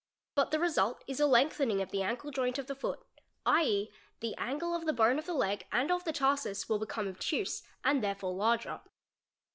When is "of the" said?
2.57-2.73, 4.73-4.93, 5.19-5.33, 5.91-6.11